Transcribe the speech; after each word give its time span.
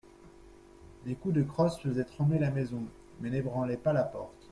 Les 1.05 1.13
coups 1.13 1.35
de 1.35 1.43
crosse 1.43 1.77
faisaient 1.79 2.05
trembler 2.05 2.39
la 2.39 2.49
maison, 2.49 2.81
mais 3.19 3.29
n'ébranlaient 3.29 3.77
pas 3.77 3.93
la 3.93 4.03
porte. 4.03 4.33